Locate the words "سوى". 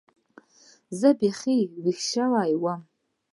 2.11-2.51